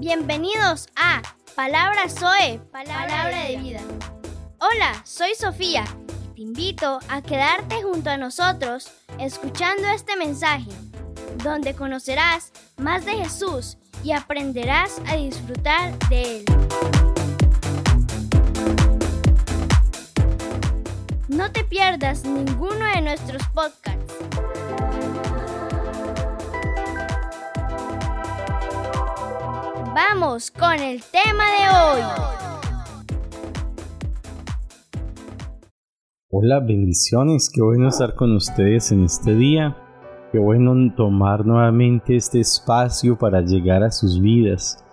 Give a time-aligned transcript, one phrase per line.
[0.00, 1.20] Bienvenidos a
[1.54, 3.80] Palabra Zoe, Palabra, de vida.
[4.58, 10.70] Hola, soy Sofía y te invito a quedarte junto a nosotros escuchando este mensaje,
[11.44, 16.44] donde conocerás más de Jesús y aprenderás a disfrutar de Él.
[21.28, 24.09] No te pierdas ninguno de nuestros podcasts.
[29.92, 32.00] Vamos con el tema de hoy.
[36.30, 37.50] Hola, bendiciones.
[37.52, 39.76] Qué bueno estar con ustedes en este día.
[40.30, 44.84] Qué bueno tomar nuevamente este espacio para llegar a sus vidas.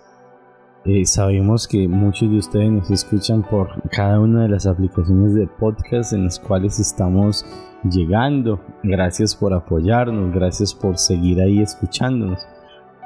[0.84, 5.46] Eh, sabemos que muchos de ustedes nos escuchan por cada una de las aplicaciones de
[5.46, 7.46] podcast en las cuales estamos
[7.84, 8.60] llegando.
[8.82, 12.40] Gracias por apoyarnos, gracias por seguir ahí escuchándonos.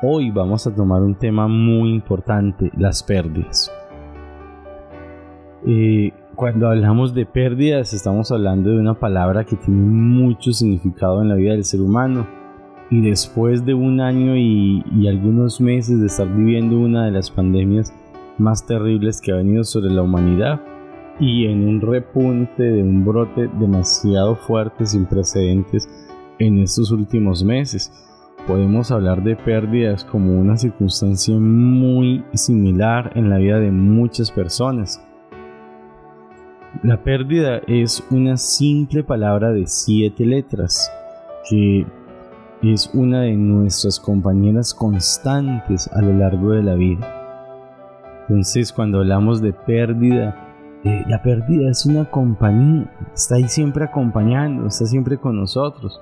[0.04, 3.70] Hoy vamos a tomar un tema muy importante, las pérdidas.
[5.64, 11.28] Eh, cuando hablamos de pérdidas estamos hablando de una palabra que tiene mucho significado en
[11.28, 12.26] la vida del ser humano
[12.90, 17.94] y después de un año y, algunos meses de estar viviendo una de las pandemias
[18.38, 20.60] más terribles que ha venido sobre la humanidad
[21.20, 25.88] y en un repunte de un brote demasiado fuerte sin precedentes
[26.40, 27.92] en estos últimos meses.
[28.46, 35.00] Podemos hablar de pérdidas como una circunstancia muy similar en la vida de muchas personas
[36.82, 40.90] la pérdida es una simple palabra de siete letras
[41.48, 41.86] que
[42.62, 47.06] es una de nuestras compañeras constantes a lo largo de la vida.
[48.22, 50.34] Entonces cuando hablamos de pérdida,
[50.82, 56.00] eh, la pérdida es una compañía, está ahí siempre acompañando, está siempre con nosotros,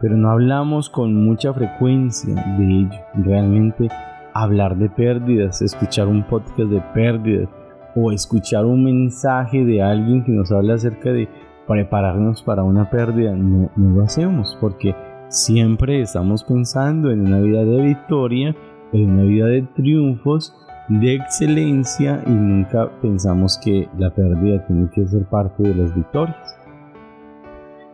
[0.00, 3.00] pero no hablamos con mucha frecuencia de ello.
[3.14, 3.88] Realmente
[4.34, 7.48] hablar de pérdidas, escuchar un podcast de pérdidas,
[7.94, 11.28] o escuchar un mensaje de alguien que nos habla acerca de
[11.66, 14.94] prepararnos para una pérdida, no, lo hacemos porque
[15.28, 18.56] siempre estamos pensando en una vida de victoria,
[18.92, 20.54] en una vida de triunfos,
[20.88, 26.56] de excelencia y nunca pensamos que la pérdida tiene que ser parte de las victorias.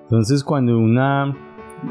[0.03, 1.35] Entonces cuando una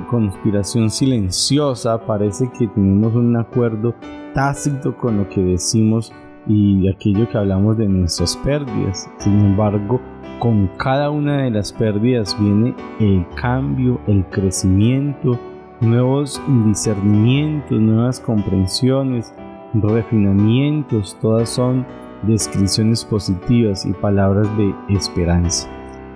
[0.09, 3.95] conspiración silenciosa parece que tenemos un acuerdo
[4.33, 6.11] tácito con lo que decimos
[6.47, 9.09] y aquello que hablamos de nuestras pérdidas.
[9.17, 10.01] Sin embargo,
[10.39, 15.39] con cada una de las pérdidas viene el cambio, el crecimiento,
[15.79, 19.33] nuevos discernimientos, nuevas comprensiones,
[19.73, 21.85] refinamientos, todas son
[22.23, 25.69] descripciones positivas y palabras de esperanza.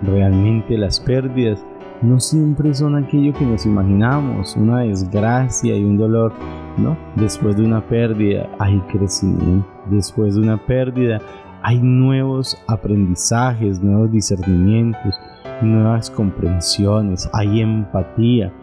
[0.03, 1.65] Realmente las pérdidas
[2.01, 6.33] no siempre son aquello que nos imaginamos, una desgracia y un dolor,
[6.77, 6.97] ¿no?
[7.15, 11.19] Después de una pérdida hay crecimiento, después de una pérdida
[11.63, 15.15] hay nuevos aprendizajes, nuevos discernimientos,
[15.61, 18.53] nuevas comprensiones, hay empatía,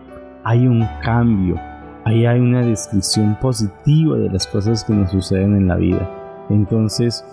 [0.44, 1.56] hay un cambio,
[2.04, 6.08] ahí hay una descripción positiva de las cosas que nos suceden en la vida.
[6.50, 7.24] Entonces,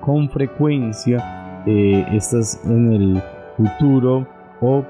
[0.00, 3.22] con frecuencia, eh, estás en el
[3.56, 4.26] futuro
[4.60, 4.84] o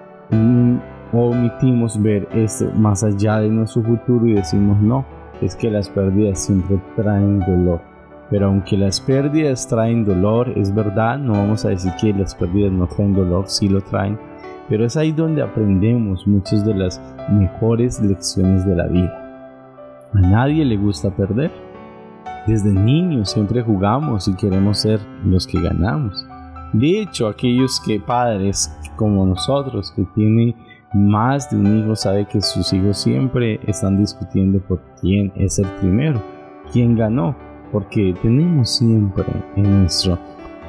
[1.12, 5.04] omitimos ver esto más allá de nuestro futuro y decimos no,
[5.40, 7.80] es que las pérdidas siempre traen dolor.
[8.30, 12.72] Pero aunque las pérdidas traen dolor, es verdad, no vamos a decir que las pérdidas
[12.72, 14.18] no traen dolor, sí lo traen,
[14.68, 19.30] pero es ahí donde aprendemos muchas de las mejores lecciones de la vida.
[20.14, 21.50] A nadie le gusta perder.
[22.46, 26.26] Desde niños siempre jugamos y queremos ser los que ganamos.
[26.72, 30.54] De hecho, aquellos que padres como nosotros que tienen
[30.92, 35.66] más de un hijo sabe que sus hijos siempre están discutiendo por quién es el
[35.80, 36.22] primero,
[36.72, 37.36] quién ganó,
[37.72, 39.24] porque tenemos siempre
[39.56, 40.18] en nuestro,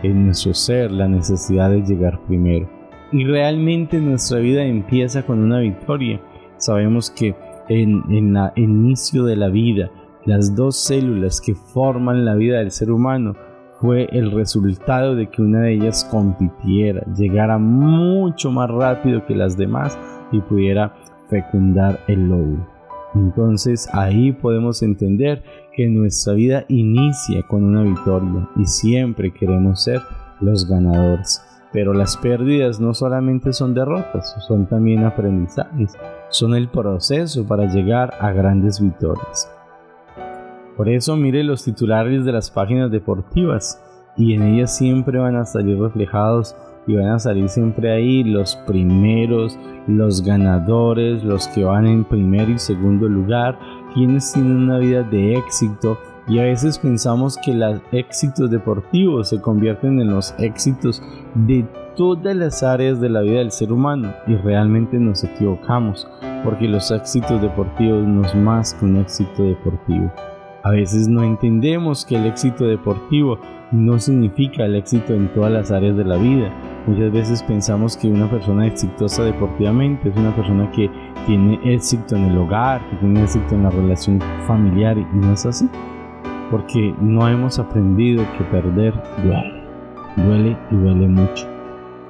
[0.01, 2.67] en nuestro ser la necesidad de llegar primero.
[3.11, 6.21] Y realmente nuestra vida empieza con una victoria.
[6.57, 7.35] Sabemos que
[7.67, 9.91] en, en el inicio de la vida,
[10.25, 13.35] las dos células que forman la vida del ser humano
[13.81, 19.57] fue el resultado de que una de ellas compitiera, llegara mucho más rápido que las
[19.57, 19.97] demás
[20.31, 20.93] y pudiera
[21.29, 22.67] fecundar el lóbulo.
[23.15, 25.43] Entonces ahí podemos entender
[25.75, 30.01] que nuestra vida inicia con una victoria y siempre queremos ser
[30.39, 31.41] los ganadores.
[31.73, 35.93] Pero las pérdidas no solamente son derrotas, son también aprendizajes,
[36.29, 39.49] son el proceso para llegar a grandes victorias.
[40.81, 43.79] Por eso mire los titulares de las páginas deportivas
[44.17, 46.55] y en ellas siempre van a salir reflejados
[46.87, 52.49] y van a salir siempre ahí los primeros, los ganadores, los que van en primer
[52.49, 53.59] y segundo lugar,
[53.93, 59.39] quienes tienen una vida de éxito Y a veces pensamos que los éxitos deportivos se
[59.39, 60.99] convierten en los éxitos
[61.35, 61.63] de
[61.95, 66.07] todas las áreas de la vida del ser humano y realmente nos equivocamos
[66.43, 70.11] porque los éxitos deportivos no es más que un éxito deportivo.
[70.63, 73.39] A veces no entendemos que el éxito deportivo
[73.71, 76.51] no significa el éxito en todas las áreas de la vida.
[76.85, 80.89] Muchas veces pensamos que una persona exitosa deportivamente es una persona que
[81.25, 85.45] tiene éxito en el hogar, que tiene éxito en la relación familiar y no es
[85.47, 85.67] así.
[86.51, 88.93] Porque no hemos aprendido que perder
[89.23, 89.63] duele,
[90.17, 91.47] duele y duele mucho.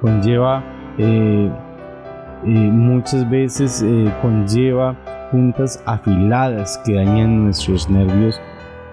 [0.02, 0.62] Conlleva
[0.98, 1.50] eh,
[2.44, 4.96] eh, muchas veces eh, conlleva
[5.32, 8.40] puntas afiladas que dañan nuestros nervios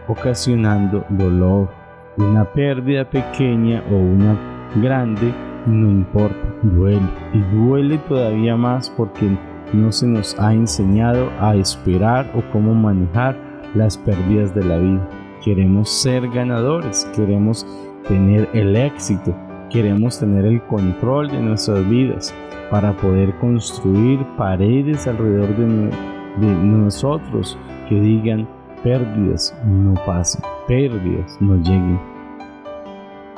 [0.07, 1.69] ocasionando dolor.
[2.17, 4.35] Una pérdida pequeña o una
[4.81, 5.31] grande
[5.65, 7.01] no importa, duele
[7.33, 9.37] y duele todavía más porque
[9.73, 13.37] no se nos ha enseñado a esperar o cómo manejar
[13.75, 15.07] las pérdidas de la vida.
[15.43, 17.67] Queremos ser ganadores, queremos
[18.07, 19.35] tener el éxito,
[19.69, 22.33] queremos tener el control de nuestras vidas
[22.71, 25.89] para poder construir paredes alrededor de,
[26.37, 28.47] de nosotros que digan
[28.83, 31.99] pérdidas no pasen, pérdidas no lleguen.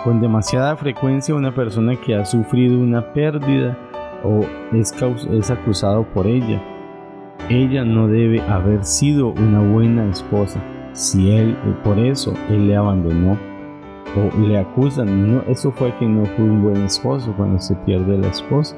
[0.03, 3.77] Con demasiada frecuencia una persona que ha sufrido una pérdida
[4.23, 4.41] o
[4.73, 4.93] es,
[5.31, 6.61] es acusado por ella,
[7.49, 10.61] ella no debe haber sido una buena esposa.
[10.93, 13.37] Si él, por eso, él le abandonó
[14.15, 18.17] o le acusan, no, eso fue que no fue un buen esposo cuando se pierde
[18.17, 18.75] la esposa.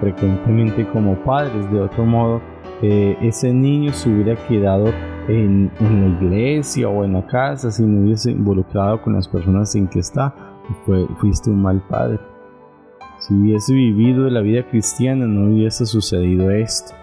[0.00, 2.40] Frecuentemente como padres, de otro modo,
[2.82, 4.92] eh, ese niño se hubiera quedado
[5.28, 9.86] en, la iglesia o en la casa si no hubiese involucrado con las personas en
[9.86, 10.34] que está,
[11.18, 12.18] fuiste un mal padre.
[13.18, 16.94] Si hubiese vivido la vida cristiana no hubiese sucedido esto.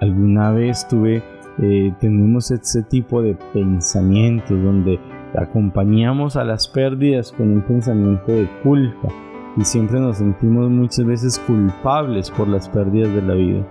[0.00, 1.22] Alguna vez tuve,
[1.58, 4.98] eh, tenemos ese tipo de pensamientos donde
[5.36, 9.08] acompañamos a las pérdidas con un pensamiento de culpa
[9.56, 13.66] y siempre nos sentimos muchas veces culpables por las pérdidas de la vida.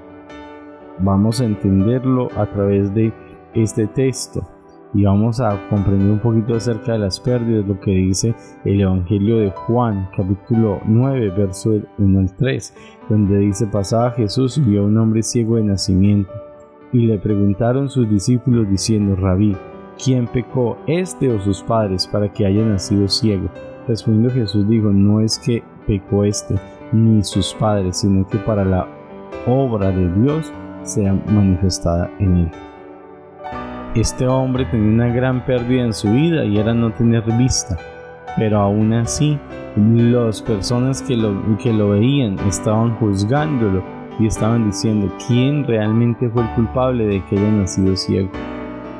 [0.99, 3.11] Vamos a entenderlo a través de
[3.53, 4.47] este texto
[4.93, 9.37] y vamos a comprender un poquito acerca de las pérdidas, lo que dice el Evangelio
[9.37, 12.75] de Juan, capítulo 9, verso 1 al 3,
[13.09, 16.31] donde dice, pasaba Jesús y vio a un hombre ciego de nacimiento,
[16.91, 19.57] y le preguntaron sus discípulos diciendo, Rabí,
[20.03, 23.49] ¿quién pecó, este o sus padres, para que haya nacido ciego?
[23.87, 26.55] Respondiendo Jesús dijo, no es que pecó este,
[26.91, 28.87] ni sus padres, sino que para la
[29.47, 30.53] obra de Dios
[30.83, 32.51] sea manifestada en él.
[33.95, 37.77] Este hombre tenía una gran pérdida en su vida y era no tener vista,
[38.37, 39.39] pero aún así
[39.75, 43.83] las personas que lo, que lo veían estaban juzgándolo
[44.19, 48.29] y estaban diciendo quién realmente fue el culpable de que haya nacido ciego.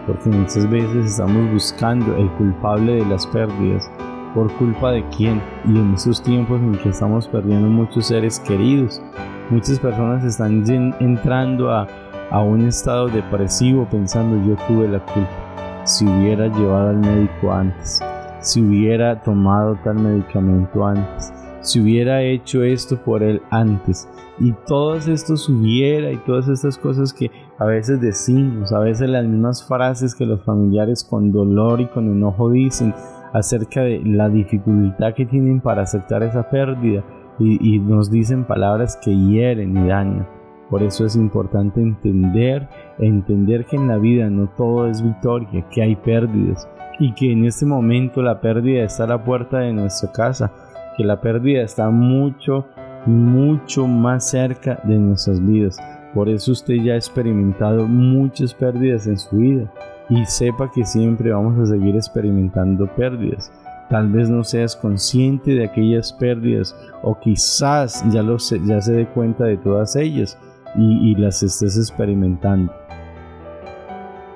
[0.07, 3.89] Porque muchas veces estamos buscando el culpable de las pérdidas.
[4.33, 5.41] ¿Por culpa de quién?
[5.65, 9.01] Y en esos tiempos en que estamos perdiendo muchos seres queridos,
[9.49, 10.63] muchas personas están
[10.99, 11.87] entrando a
[12.33, 15.83] a un estado depresivo pensando yo tuve la culpa.
[15.85, 17.99] Si hubiera llevado al médico antes,
[18.39, 21.31] si hubiera tomado tal medicamento antes,
[21.61, 24.09] si hubiera hecho esto por él antes.
[24.39, 27.29] Y todos estos hubiera y todas estas cosas que
[27.59, 32.07] a veces decimos, a veces las mismas frases que los familiares con dolor y con
[32.07, 32.95] enojo dicen
[33.33, 37.03] acerca de la dificultad que tienen para aceptar esa pérdida
[37.39, 40.27] y, nos dicen palabras que hieren y dañan.
[40.69, 45.81] Por eso es importante entender, entender que en la vida no todo es victoria, que
[45.81, 50.11] hay pérdidas y que en este momento la pérdida está a la puerta de nuestra
[50.11, 50.51] casa,
[50.95, 52.67] que la pérdida está mucho,
[53.07, 55.77] mucho más cerca de nuestras vidas.
[56.13, 59.71] Por eso usted ya ha experimentado muchas pérdidas en su vida
[60.09, 63.51] y sepa que siempre vamos a seguir experimentando pérdidas.
[63.89, 69.07] Tal vez no seas consciente de aquellas pérdidas o quizás ya, lo ya se dé
[69.07, 70.37] cuenta de todas ellas
[70.75, 72.73] y, las estés experimentando.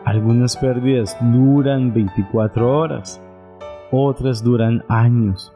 [0.05, 3.21] Algunas pérdidas duran 24 horas,
[3.91, 5.51] otras duran años.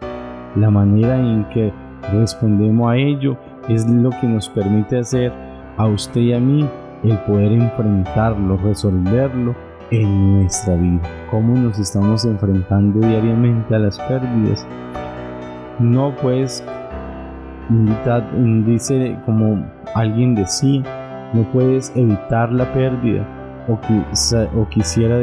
[0.56, 1.72] La manera en que
[2.12, 3.38] respondemos a ello
[3.70, 5.32] es lo que nos permite hacer
[5.78, 6.68] a usted y a mí
[7.04, 9.56] el poder enfrentarlo, resolverlo
[9.92, 11.02] en nuestra vida.
[11.30, 14.66] Cómo nos estamos enfrentando diariamente a las pérdidas.
[15.80, 16.64] No pues
[18.66, 20.84] dice como alguien decía,
[21.34, 23.26] no puedes evitar la pérdida
[23.68, 23.80] o,
[24.60, 25.18] o quisiera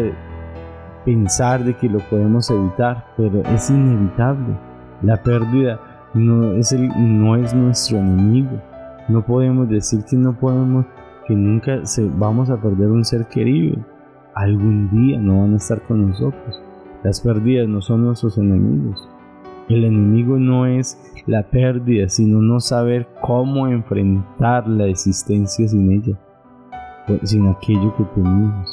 [1.04, 4.54] pensar de que lo podemos evitar, pero es inevitable.
[5.02, 5.80] La pérdida
[6.14, 8.60] no es, no es nuestro enemigo.
[9.08, 10.86] No podemos decir que no podemos,
[11.26, 13.78] que nunca se, vamos a perder un ser querido.
[14.38, 16.62] Algún día no van a estar con nosotros.
[17.02, 19.08] Las pérdidas no son nuestros enemigos.
[19.68, 26.16] El enemigo no es la pérdida, sino no saber cómo enfrentar la existencia sin ella,
[27.24, 28.68] sin aquello que tenemos.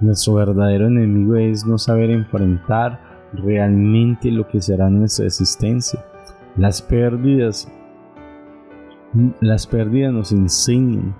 [0.00, 3.00] Nuestro verdadero enemigo es no saber enfrentar
[3.32, 6.04] realmente lo que será nuestra existencia.
[6.58, 7.72] Las pérdidas,
[9.40, 11.14] las pérdidas nos enseñan.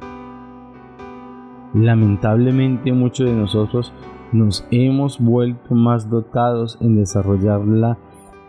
[1.74, 3.92] Lamentablemente muchos de nosotros
[4.32, 7.96] nos hemos vuelto más dotados en desarrollar la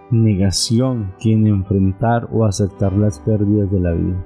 [0.09, 4.25] negación que en enfrentar o aceptar las pérdidas de la vida.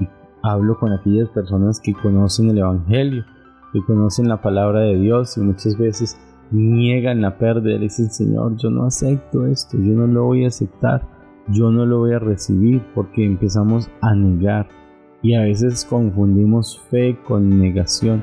[0.00, 0.08] Y
[0.42, 3.24] hablo con aquellas personas que conocen el Evangelio,
[3.72, 6.18] que conocen la palabra de Dios y muchas veces
[6.50, 11.06] niegan la pérdida, dicen Señor, yo no acepto esto, yo no lo voy a aceptar,
[11.48, 14.68] yo no lo voy a recibir porque empezamos a negar
[15.26, 18.22] y a veces confundimos fe con negación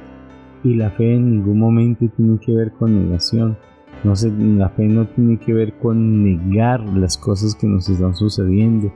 [0.63, 3.57] y la fe en ningún momento tiene que ver con negación.
[4.05, 8.15] No sé, la fe no tiene que ver con negar las cosas que nos están
[8.15, 8.89] sucediendo,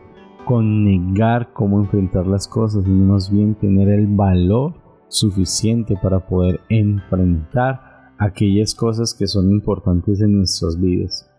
[0.46, 4.76] con negar cómo enfrentar las cosas, sino más bien tener el valor
[5.10, 11.30] suficiente para poder enfrentar aquellas cosas que son importantes en nuestras vidas.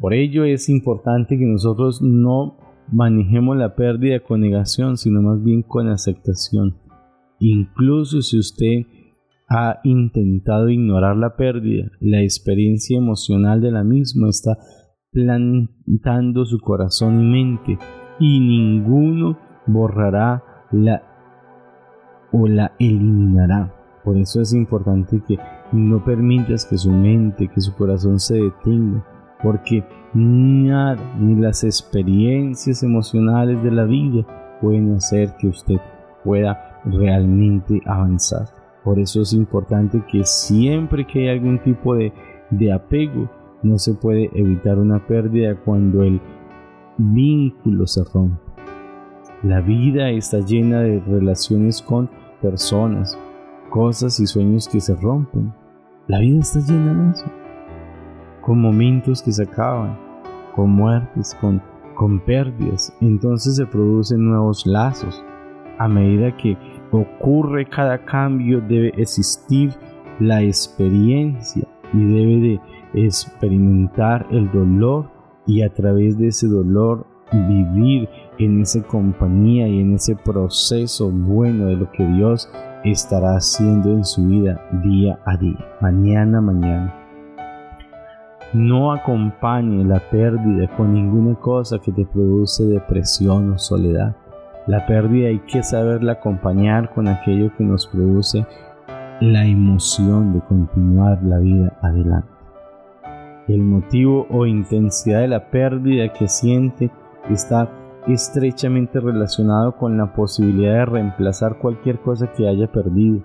[0.00, 2.56] Por ello es importante que nosotros no
[2.92, 6.76] manejemos la pérdida con negación, sino más bien con aceptación.
[7.38, 8.86] Incluso si usted
[9.48, 14.58] ha intentado ignorar la pérdida, la experiencia emocional de la misma está
[15.12, 17.78] plantando su corazón y mente
[18.18, 21.02] y ninguno borrará la
[22.32, 23.72] o la eliminará.
[24.04, 25.38] Por eso es importante que
[25.72, 29.04] no permitas que su mente, que su corazón se detenga,
[29.42, 34.24] porque nada, ni las experiencias emocionales de la vida
[34.60, 35.76] pueden hacer que usted
[36.24, 38.46] pueda realmente avanzar.
[38.84, 42.12] Por eso es importante que siempre que hay algún tipo de,
[42.72, 43.28] apego,
[43.62, 46.20] no se puede evitar una pérdida cuando el
[46.96, 48.40] vínculo se rompe.
[49.42, 52.08] La vida está llena de relaciones con
[52.40, 53.18] personas,
[53.70, 55.52] cosas y sueños que se rompen.
[56.06, 57.45] La vida está llena de eso.
[58.46, 59.98] Con momentos que se acaban,
[60.54, 61.60] con muertes, con,
[61.96, 62.96] con pérdidas.
[63.00, 65.20] Entonces se producen nuevos lazos.
[65.78, 66.56] A medida que
[66.92, 69.74] ocurre cada cambio debe existir
[70.20, 72.60] la experiencia y debe
[72.94, 75.10] de experimentar el dolor
[75.46, 81.66] y a través de ese dolor vivir en esa compañía y en ese proceso bueno
[81.66, 82.48] de lo que Dios
[82.84, 87.05] estará haciendo en su vida día a día, mañana mañana.
[88.52, 94.16] No acompañe la pérdida con ninguna cosa que te produce depresión o soledad.
[94.66, 98.46] La pérdida hay que saberla acompañar con aquello que nos produce
[99.20, 102.28] la emoción de continuar la vida adelante.
[103.48, 106.90] El motivo o intensidad de la pérdida que siente
[107.30, 107.70] está
[108.06, 113.22] estrechamente relacionado con la posibilidad de reemplazar cualquier cosa que haya perdido.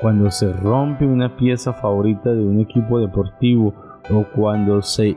[0.00, 3.74] Cuando se rompe una pieza favorita de un equipo deportivo
[4.10, 5.16] o cuando se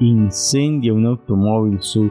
[0.00, 2.10] incendia un automóvil, su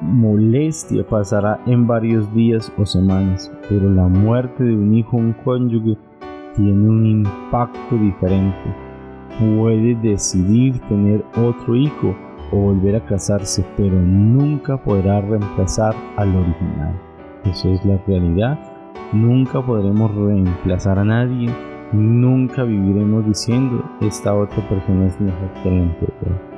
[0.00, 5.32] molestia pasará en varios días o semanas, pero la muerte de un hijo o un
[5.44, 5.96] cónyuge
[6.56, 8.74] tiene un impacto diferente.
[9.38, 12.14] Puede decidir tener otro hijo
[12.50, 17.00] o volver a casarse, pero nunca podrá reemplazar al original.
[17.44, 18.71] Eso es la realidad.
[19.12, 21.50] Nunca podremos reemplazar a nadie.
[21.92, 26.52] Nunca viviremos diciendo esta otra persona es mejor que la anterior.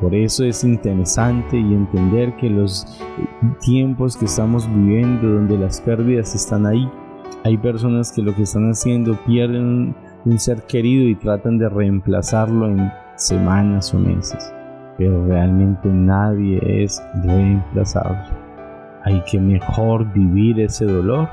[0.00, 3.00] Por eso es interesante y entender que los
[3.60, 6.88] tiempos que estamos viviendo, donde las pérdidas están ahí,
[7.44, 9.94] hay personas que lo que están haciendo pierden
[10.24, 14.52] un ser querido y tratan de reemplazarlo en semanas o meses.
[14.98, 18.28] Pero realmente nadie es reemplazable.
[19.04, 21.28] Hay que mejor vivir ese dolor,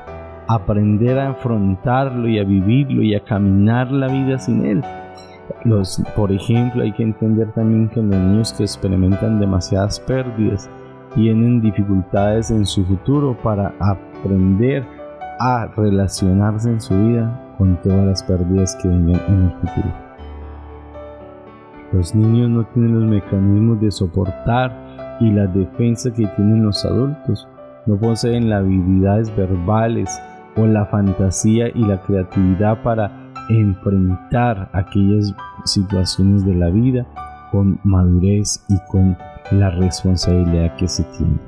[0.48, 4.82] aprender a afrontarlo y a vivirlo y a caminar la vida sin él
[5.64, 10.68] los, por ejemplo, hay que entender también que los niños que experimentan demasiadas pérdidas
[11.14, 14.84] tienen dificultades en su futuro para aprender
[15.38, 19.94] a relacionarse en su vida con todas las pérdidas que vengan en el futuro.
[21.92, 27.46] Los niños no tienen los mecanismos de soportar y la defensa que tienen los adultos.
[27.84, 30.20] No poseen las habilidades verbales
[30.56, 33.10] o la fantasía y la creatividad para
[33.48, 37.06] enfrentar aquellas situaciones de la vida
[37.50, 39.16] con madurez y con
[39.50, 41.38] la responsabilidad que se tiene.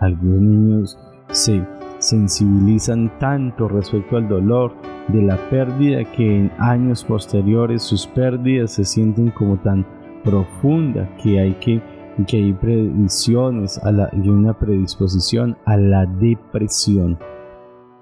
[0.00, 0.98] Algunos niños
[1.30, 1.62] se
[1.98, 4.72] sensibilizan tanto respecto al dolor
[5.08, 9.84] de la pérdida que en años posteriores sus pérdidas se sienten como tan
[10.24, 11.82] profunda que hay que
[12.26, 13.80] que hay predicciones
[14.12, 17.16] y una predisposición a la depresión.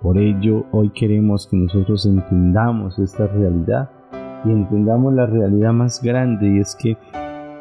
[0.06, 3.90] Por ello, hoy queremos que nosotros entendamos esta realidad
[4.44, 6.96] y entendamos la realidad más grande y es que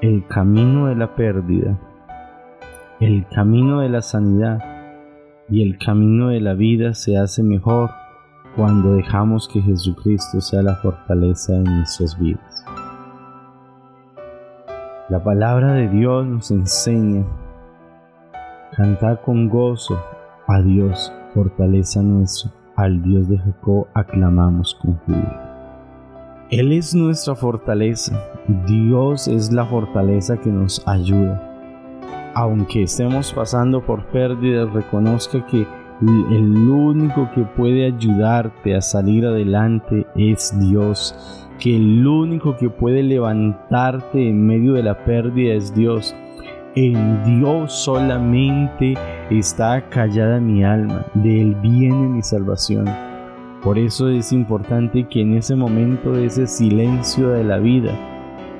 [0.04, 1.76] el camino de la pérdida,
[3.00, 4.60] el camino de la sanidad
[5.50, 7.90] y el camino de la vida se hace mejor
[8.56, 12.64] cuando dejamos que Jesucristo sea la fortaleza de nuestras vidas.
[15.10, 17.26] La palabra de Dios nos enseña,
[18.78, 20.00] cantar con gozo
[20.48, 25.46] a Dios, fortaleza nuestra, al Dios de Jacob aclamamos con júbilo.
[26.50, 28.18] Él es nuestra fortaleza,
[28.66, 31.52] Dios es la fortaleza que nos ayuda.
[32.36, 35.68] Aunque estemos pasando por pérdidas, reconozca que
[36.02, 41.16] el único que puede ayudarte a salir adelante es Dios,
[41.60, 46.16] que el único que puede levantarte en medio de la pérdida es Dios.
[46.78, 48.96] En Dios solamente
[49.30, 52.84] está callada mi alma, de Él viene mi salvación.
[53.64, 57.94] Por eso es importante que en ese momento de ese silencio de la vida,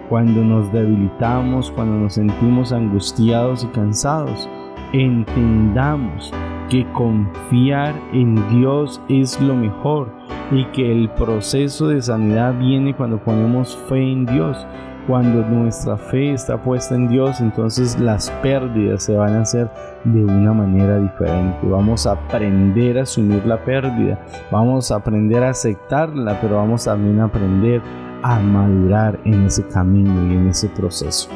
[0.08, 4.48] cuando nos debilitamos, cuando nos sentimos angustiados y cansados,
[4.94, 6.32] entendamos
[6.70, 10.10] que confiar en Dios es lo mejor
[10.52, 14.66] y que el proceso de sanidad viene cuando ponemos fe en Dios.
[15.08, 19.70] Cuando nuestra fe está puesta en Dios, entonces las pérdidas se van a hacer
[20.04, 21.60] de una manera diferente.
[21.64, 24.20] Vamos a aprender a asumir la pérdida,
[24.52, 27.82] vamos a aprender a aceptarla, pero vamos también a aprender
[28.24, 31.30] a madurar en ese camino y en ese proceso.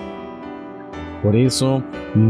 [1.22, 1.84] Por eso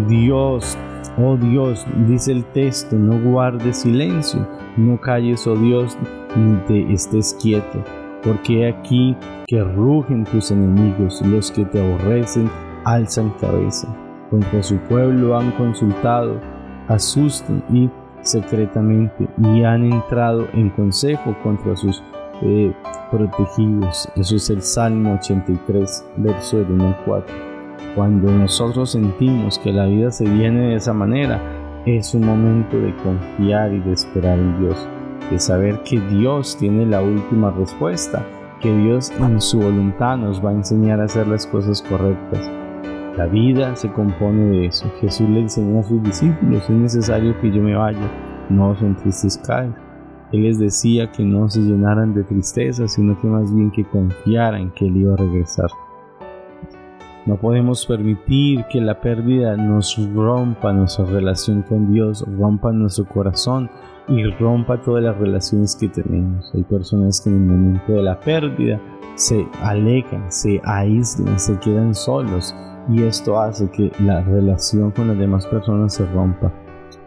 [0.08, 0.78] Dios
[1.18, 5.98] Oh Dios, dice el texto, no guardes silencio, no calles, oh Dios,
[6.36, 7.84] ni te estés quieto,
[8.24, 9.16] porque aquí
[9.48, 12.50] que rugen tus enemigos, los que te aborrecen
[12.86, 13.88] alzan cabeza.
[14.30, 16.40] Contra su pueblo han consultado,
[16.88, 17.90] asustan y
[18.22, 22.04] secretamente y han entrado en consejo contra sus
[22.42, 22.74] eh,
[23.12, 24.10] protegidos.
[24.16, 27.36] Eso es el Salmo 83, verso del 1 al 4.
[27.96, 31.42] Cuando nosotros sentimos que la vida se viene de esa manera,
[31.86, 34.88] es un momento de confiar y de esperar en Dios,
[35.30, 38.26] de saber que Dios tiene la última respuesta,
[38.62, 42.50] que Dios en su voluntad nos va a enseñar a hacer las cosas correctas.
[43.18, 44.90] La vida se compone de eso.
[45.02, 48.10] Jesús le enseñó a sus discípulos, es necesario que yo me vaya,
[48.50, 49.72] no os entristezcáis.
[50.32, 54.72] Él les decía que no se llenaran de tristeza, sino que más bien que confiaran
[54.72, 55.70] que Él iba a regresar.
[57.30, 63.70] No podemos permitir que la pérdida nos rompa nuestra relación con Dios, rompa nuestro corazón
[64.08, 66.52] y rompa todas las relaciones que tenemos.
[66.56, 68.82] Hay personas que en el momento de la pérdida
[69.14, 72.56] se alejan, se aíslan, se quedan solos
[72.92, 76.52] y esto hace que la relación con las demás personas se rompa.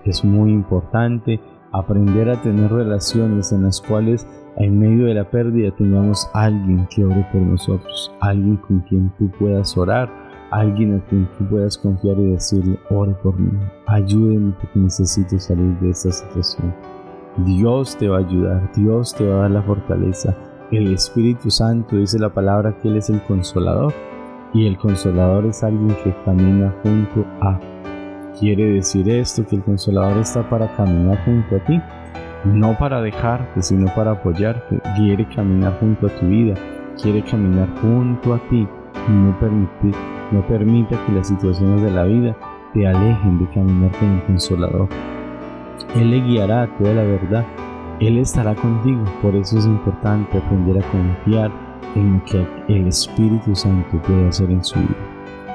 [0.05, 1.41] Es muy importante
[1.73, 4.25] aprender a tener relaciones en las cuales
[4.57, 9.31] en medio de la pérdida tengamos alguien que ore por nosotros, alguien con quien tú
[9.39, 10.11] puedas orar,
[10.51, 13.51] alguien a quien tú puedas confiar y decirle, ore por mí,
[13.87, 16.75] ayúdenme porque necesito salir de esta situación.
[17.39, 20.37] Dios te va a ayudar, Dios te va a dar la fortaleza.
[20.71, 23.95] El Espíritu Santo dice la palabra que Él es el consolador
[24.53, 27.59] y el consolador es alguien que camina junto a.
[28.39, 31.81] Quiere decir esto que el consolador está para caminar junto a ti
[32.45, 34.81] no para dejarte, sino para apoyarte.
[34.97, 36.55] Quiere caminar junto a tu vida,
[37.01, 38.67] quiere caminar junto a ti
[39.09, 39.99] y no, permite,
[40.31, 42.37] no permita que las situaciones de la vida
[42.73, 44.89] te alejen de caminar con el consolador.
[45.95, 47.45] Él le guiará a toda la verdad,
[48.01, 51.51] Él estará contigo, por eso es importante aprender a confiar
[51.95, 54.97] en lo que el Espíritu Santo puede hacer en su vida.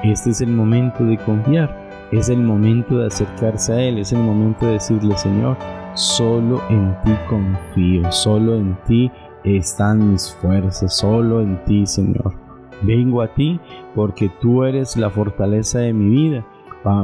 [0.04, 4.20] Este es el momento de confiar, es el momento de acercarse a Él, es el
[4.20, 5.56] momento de decirle, Señor,
[5.98, 9.10] Solo en ti confío, solo en ti
[9.42, 12.34] están mis fuerzas, solo en ti, Señor.
[12.82, 13.58] Vengo a ti
[13.96, 16.46] porque tú eres la fortaleza de mi vida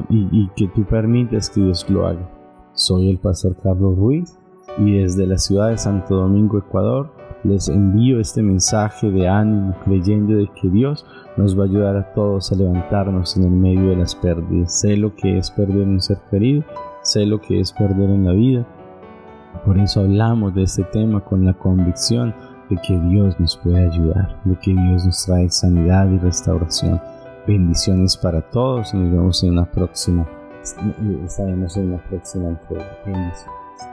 [0.08, 2.30] y, que tú permites que Dios lo haga.
[2.74, 4.38] Soy el pastor Carlos Ruiz
[4.78, 7.10] y desde la ciudad de Santo Domingo, Ecuador,
[7.42, 11.04] les envío este mensaje de ánimo creyendo de que Dios
[11.36, 14.78] nos va a ayudar a todos a levantarnos en el medio de las pérdidas.
[14.78, 16.62] Sé lo que es perder un ser querido,
[17.02, 18.64] sé lo que es perder en la vida.
[19.64, 22.34] Por eso hablamos de este tema con la convicción
[22.68, 27.00] de que Dios nos puede ayudar, de que Dios nos trae sanidad y restauración.
[27.46, 30.26] Bendiciones para todos y nos vemos en la próxima.
[31.24, 32.86] Estaremos en la próxima entrega.
[33.04, 33.46] Bendiciones.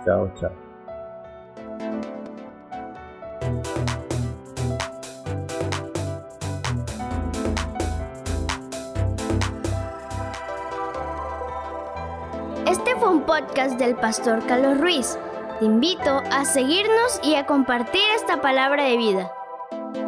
[0.06, 0.52] Chao, chao.
[12.68, 15.18] Este fue un podcast del pastor Carlos Ruiz.
[15.62, 19.32] Te invito a seguirnos y a compartir esta palabra de vida.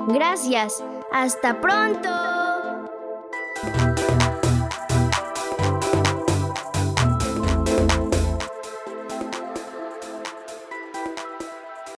[0.08, 0.84] Gracias.
[1.12, 2.33] Hasta pronto.